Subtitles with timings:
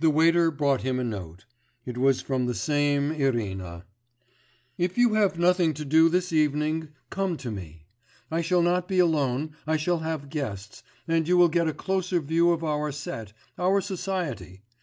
[0.00, 1.46] The waiter brought him a note:
[1.86, 3.86] it was from the same Irina:
[4.76, 7.86] 'If you have nothing to do this evening, come to me;
[8.30, 12.20] I shall not be alone; I shall have guests, and you will get a closer
[12.20, 14.60] view of our set, our society.